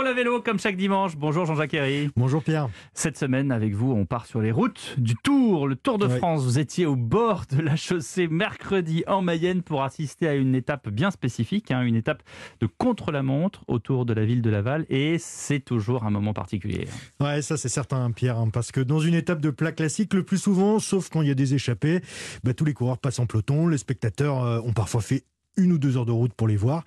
le 0.00 0.10
vélo 0.12 0.40
comme 0.40 0.58
chaque 0.58 0.76
dimanche. 0.76 1.16
Bonjour 1.16 1.44
Jean-Jacques 1.44 1.74
Herry. 1.74 2.08
Bonjour 2.16 2.42
Pierre. 2.42 2.70
Cette 2.94 3.18
semaine 3.18 3.52
avec 3.52 3.74
vous, 3.74 3.92
on 3.92 4.06
part 4.06 4.24
sur 4.24 4.40
les 4.40 4.50
routes 4.50 4.94
du 4.96 5.14
Tour, 5.16 5.68
le 5.68 5.76
Tour 5.76 5.98
de. 5.98 6.08
France. 6.08 6.44
Vous 6.44 6.58
étiez 6.58 6.86
au 6.86 6.96
bord 6.96 7.44
de 7.50 7.60
la 7.60 7.76
chaussée 7.76 8.28
mercredi 8.28 9.04
en 9.06 9.22
Mayenne 9.22 9.62
pour 9.62 9.82
assister 9.82 10.28
à 10.28 10.34
une 10.34 10.54
étape 10.54 10.88
bien 10.88 11.10
spécifique, 11.10 11.70
hein, 11.70 11.82
une 11.82 11.96
étape 11.96 12.22
de 12.60 12.66
contre-la-montre 12.66 13.64
autour 13.68 14.06
de 14.06 14.14
la 14.14 14.24
ville 14.24 14.40
de 14.40 14.50
Laval 14.50 14.86
et 14.88 15.18
c'est 15.18 15.60
toujours 15.60 16.04
un 16.04 16.10
moment 16.10 16.32
particulier. 16.32 16.86
Ouais, 17.20 17.42
ça 17.42 17.56
c'est 17.56 17.68
certain 17.68 18.10
Pierre, 18.12 18.38
hein, 18.38 18.50
parce 18.50 18.72
que 18.72 18.80
dans 18.80 19.00
une 19.00 19.14
étape 19.14 19.40
de 19.40 19.50
plat 19.50 19.72
classique, 19.72 20.14
le 20.14 20.22
plus 20.22 20.38
souvent, 20.38 20.78
sauf 20.78 21.10
quand 21.10 21.22
il 21.22 21.28
y 21.28 21.32
a 21.32 21.34
des 21.34 21.54
échappées, 21.54 22.00
bah, 22.44 22.54
tous 22.54 22.64
les 22.64 22.74
coureurs 22.74 22.98
passent 22.98 23.18
en 23.18 23.26
peloton, 23.26 23.68
les 23.68 23.78
spectateurs 23.78 24.42
euh, 24.44 24.60
ont 24.64 24.72
parfois 24.72 25.02
fait 25.02 25.24
une 25.56 25.72
ou 25.72 25.78
deux 25.78 25.96
heures 25.96 26.06
de 26.06 26.12
route 26.12 26.32
pour 26.32 26.48
les 26.48 26.56
voir. 26.56 26.84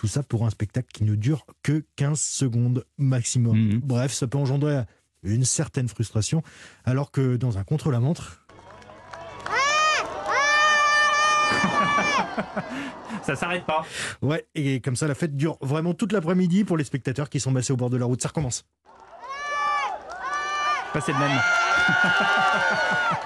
Tout 0.00 0.06
ça 0.06 0.22
pour 0.22 0.46
un 0.46 0.50
spectacle 0.50 0.88
qui 0.94 1.04
ne 1.04 1.14
dure 1.14 1.44
que 1.62 1.84
15 1.96 2.18
secondes 2.18 2.86
maximum. 2.96 3.58
Mhm. 3.58 3.80
Bref, 3.84 4.14
ça 4.14 4.26
peut 4.26 4.38
engendrer 4.38 4.80
une 5.22 5.44
certaine 5.44 5.88
frustration, 5.88 6.42
alors 6.86 7.10
que 7.10 7.36
dans 7.36 7.58
un 7.58 7.64
contre-la-montre, 7.64 8.46
Ça 13.24 13.36
s'arrête 13.36 13.66
pas. 13.66 13.84
ouais, 14.22 14.46
et 14.54 14.80
comme 14.80 14.96
ça 14.96 15.06
la 15.06 15.14
fête 15.14 15.36
dure 15.36 15.58
vraiment 15.60 15.92
toute 15.92 16.12
l'après-midi 16.12 16.64
pour 16.64 16.78
les 16.78 16.84
spectateurs 16.84 17.28
qui 17.28 17.38
sont 17.38 17.50
massés 17.50 17.74
au 17.74 17.76
bord 17.76 17.90
de 17.90 17.98
la 17.98 18.06
route. 18.06 18.22
Ça 18.22 18.28
recommence. 18.28 18.64
Pas 20.92 21.00
c'est 21.00 21.12
le 21.12 21.18
même. 21.18 21.30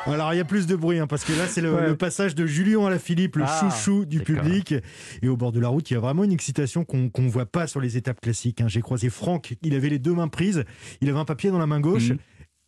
Alors 0.07 0.35
il 0.35 0.37
y 0.37 0.41
a 0.41 0.45
plus 0.45 0.67
de 0.67 0.77
bruit 0.77 0.99
hein, 0.99 1.07
parce 1.07 1.25
que 1.25 1.33
là 1.33 1.47
c'est 1.47 1.63
le, 1.63 1.75
Ouais. 1.75 1.87
le 1.89 1.97
passage 1.97 2.35
de 2.35 2.45
Julien 2.47 2.87
à 2.87 2.91
la 2.91 2.99
Philippe, 2.99 3.37
le 3.37 3.45
Ah, 3.47 3.59
chouchou 3.61 4.05
du 4.05 4.21
public. 4.21 4.75
Et 5.23 5.29
au 5.29 5.37
bord 5.37 5.51
de 5.51 5.61
la 5.61 5.69
route, 5.69 5.91
il 5.91 5.95
y 5.95 5.97
a 5.97 6.01
vraiment 6.01 6.25
une 6.25 6.33
excitation 6.33 6.85
qu'on 6.85 7.09
qu'on 7.09 7.27
voit 7.29 7.47
pas 7.47 7.67
sur 7.67 7.81
les 7.81 7.97
étapes 7.97 8.21
classiques. 8.21 8.61
hein. 8.61 8.69
J'ai 8.69 8.83
croisé 8.83 9.09
Franck, 9.09 9.55
il 9.63 9.75
avait 9.75 9.89
les 9.89 9.99
deux 9.99 10.13
mains 10.13 10.29
prises, 10.29 10.65
il 11.01 11.09
avait 11.09 11.19
un 11.19 11.25
papier 11.25 11.51
dans 11.51 11.59
la 11.59 11.67
main 11.67 11.81
gauche, 11.81 12.11
Mhm. 12.11 12.19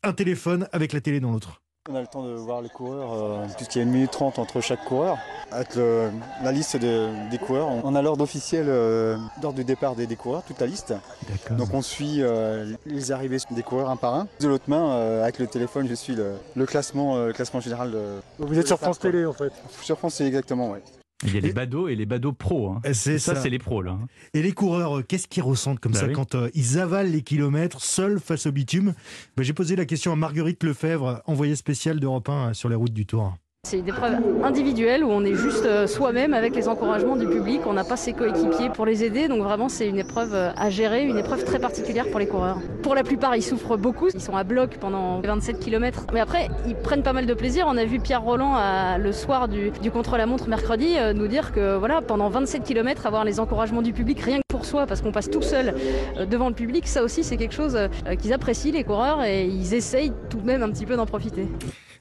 un 0.04 0.12
téléphone 0.14 0.66
avec 0.72 0.92
la 0.94 1.00
télé 1.02 1.20
dans 1.20 1.30
l'autre. 1.30 1.60
On 1.88 1.94
a 1.94 2.00
le 2.00 2.06
temps 2.08 2.24
de 2.24 2.32
voir 2.34 2.62
les 2.62 2.68
coureurs, 2.68 3.12
euh, 3.12 3.46
puisqu'il 3.56 3.78
y 3.78 3.80
a 3.80 3.84
une 3.84 3.92
minute 3.92 4.10
trente 4.10 4.40
entre 4.40 4.60
chaque 4.60 4.84
coureur. 4.84 5.18
Avec 5.52 5.76
le- 5.76 6.10
la 6.42 6.50
liste 6.50 6.76
de- 6.76 7.08
des 7.30 7.38
coureurs, 7.38 7.68
on 7.84 7.94
a 7.94 8.02
l'ordre 8.02 8.24
officiel 8.24 8.66
euh, 8.68 9.16
d'ordre 9.40 9.58
du 9.58 9.64
départ 9.64 9.94
des, 9.94 10.06
des 10.08 10.16
coureurs, 10.16 10.42
toute 10.42 10.60
la 10.60 10.66
liste. 10.66 10.94
D'accord. 11.30 11.56
Donc 11.56 11.72
on 11.74 11.82
suit 11.82 12.22
euh, 12.22 12.74
les 12.86 13.12
arrivées 13.12 13.38
des 13.52 13.62
coureurs 13.62 13.88
un 13.90 13.96
par 13.96 14.14
un. 14.16 14.26
De 14.40 14.48
l'autre 14.48 14.64
main, 14.66 14.90
euh, 14.94 15.22
avec 15.22 15.38
le 15.38 15.46
téléphone, 15.46 15.86
je 15.88 15.94
suis 15.94 16.16
le, 16.16 16.32
le 16.56 16.66
classement, 16.66 17.16
euh, 17.16 17.26
le 17.28 17.32
classement 17.32 17.60
général. 17.60 17.92
De, 17.92 18.20
Vous 18.40 18.58
êtes 18.58 18.66
sur 18.66 18.78
France 18.78 18.98
Télé 18.98 19.24
en 19.24 19.32
fait. 19.32 19.52
Sur 19.82 19.96
France, 19.96 20.14
c'est 20.14 20.26
exactement, 20.26 20.70
ouais. 20.70 20.82
Il 21.26 21.34
y 21.34 21.38
a 21.38 21.40
les 21.40 21.52
badauds 21.52 21.88
et 21.88 21.94
les 21.96 22.06
badauds 22.06 22.32
pros. 22.32 22.70
hein. 22.70 22.80
C'est 22.92 23.18
Ça, 23.18 23.34
ça. 23.34 23.42
c'est 23.42 23.50
les 23.50 23.58
pros 23.58 23.82
là. 23.82 23.92
hein. 23.92 24.06
Et 24.34 24.42
les 24.42 24.52
coureurs, 24.52 24.98
euh, 24.98 25.02
qu'est-ce 25.02 25.26
qu'ils 25.28 25.42
ressentent 25.42 25.80
comme 25.80 25.92
Bah 25.92 26.00
ça 26.00 26.06
oui. 26.06 26.12
quand 26.12 26.34
euh, 26.34 26.48
ils 26.54 26.78
avalent 26.78 27.10
les 27.10 27.22
kilomètres 27.22 27.80
seuls 27.80 28.20
face 28.20 28.46
au 28.46 28.52
bitume? 28.52 28.94
Ben, 29.36 29.42
J'ai 29.42 29.52
posé 29.52 29.76
la 29.76 29.84
question 29.84 30.12
à 30.12 30.16
Marguerite 30.16 30.62
Lefebvre, 30.64 31.22
envoyée 31.26 31.56
spéciale 31.56 32.00
d'Europe 32.00 32.28
1 32.28 32.54
sur 32.54 32.68
les 32.68 32.74
routes 32.76 32.92
du 32.92 33.06
Tour. 33.06 33.36
C'est 33.68 33.80
une 33.80 33.88
épreuve 33.88 34.14
individuelle 34.44 35.02
où 35.02 35.08
on 35.10 35.24
est 35.24 35.34
juste 35.34 35.66
euh, 35.66 35.88
soi-même 35.88 36.34
avec 36.34 36.54
les 36.54 36.68
encouragements 36.68 37.16
du 37.16 37.26
public. 37.26 37.62
On 37.66 37.72
n'a 37.72 37.82
pas 37.82 37.96
ses 37.96 38.12
coéquipiers 38.12 38.68
pour 38.72 38.86
les 38.86 39.02
aider. 39.02 39.26
Donc 39.26 39.42
vraiment, 39.42 39.68
c'est 39.68 39.88
une 39.88 39.98
épreuve 39.98 40.34
euh, 40.36 40.50
à 40.56 40.70
gérer, 40.70 41.04
une 41.04 41.18
épreuve 41.18 41.42
très 41.42 41.58
particulière 41.58 42.08
pour 42.08 42.20
les 42.20 42.28
coureurs. 42.28 42.58
Pour 42.84 42.94
la 42.94 43.02
plupart, 43.02 43.34
ils 43.34 43.42
souffrent 43.42 43.76
beaucoup. 43.76 44.06
Ils 44.14 44.20
sont 44.20 44.36
à 44.36 44.44
bloc 44.44 44.76
pendant 44.80 45.20
27 45.20 45.58
km. 45.58 46.06
Mais 46.14 46.20
après, 46.20 46.46
ils 46.68 46.76
prennent 46.76 47.02
pas 47.02 47.12
mal 47.12 47.26
de 47.26 47.34
plaisir. 47.34 47.66
On 47.68 47.76
a 47.76 47.84
vu 47.84 47.98
Pierre 47.98 48.22
Roland 48.22 48.54
à- 48.54 48.98
le 48.98 49.10
soir 49.10 49.48
du, 49.48 49.72
du 49.82 49.90
contre-la-montre 49.90 50.48
mercredi 50.48 50.94
euh, 50.96 51.12
nous 51.12 51.26
dire 51.26 51.50
que 51.52 51.76
voilà, 51.76 52.02
pendant 52.02 52.28
27 52.28 52.62
km, 52.62 53.04
avoir 53.04 53.24
les 53.24 53.40
encouragements 53.40 53.82
du 53.82 53.92
public 53.92 54.20
rien 54.20 54.36
que 54.36 54.45
pour 54.56 54.64
soi, 54.64 54.86
parce 54.86 55.02
qu'on 55.02 55.12
passe 55.12 55.28
tout 55.28 55.42
seul 55.42 55.74
euh, 56.16 56.24
devant 56.24 56.48
le 56.48 56.54
public, 56.54 56.86
ça 56.88 57.02
aussi, 57.02 57.22
c'est 57.22 57.36
quelque 57.36 57.52
chose 57.54 57.76
euh, 57.76 58.14
qu'ils 58.16 58.32
apprécient, 58.32 58.72
les 58.72 58.84
coureurs, 58.84 59.22
et 59.22 59.44
ils 59.46 59.74
essayent 59.74 60.12
tout 60.30 60.38
de 60.38 60.46
même 60.46 60.62
un 60.62 60.70
petit 60.70 60.86
peu 60.86 60.96
d'en 60.96 61.04
profiter. 61.04 61.46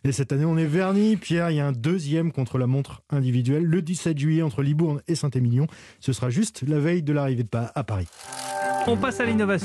Et 0.06 0.12
cette 0.14 0.32
année, 0.32 0.46
on 0.46 0.56
est 0.56 0.66
verni. 0.66 1.18
Pierre, 1.18 1.50
il 1.52 1.58
y 1.58 1.60
a 1.60 1.66
un 1.68 1.72
deuxième 1.74 2.32
contre 2.32 2.58
la 2.58 2.68
montre 2.68 3.02
individuelle 3.10 3.64
le 3.64 3.82
17 3.82 4.18
juillet 4.18 4.42
entre 4.44 4.62
Libourne 4.62 5.02
et 5.08 5.16
Saint-Émilion. 5.16 5.68
Ce 6.00 6.14
sera 6.14 6.30
juste 6.30 6.64
la 6.68 6.80
veille 6.80 7.02
de 7.04 7.12
l'arrivée 7.12 7.44
de 7.44 7.48
Pa- 7.50 7.72
à 7.76 7.84
Paris. 7.84 8.08
On 8.88 8.96
passe 8.98 9.20
à 9.20 9.26
l'innovation. 9.26 9.46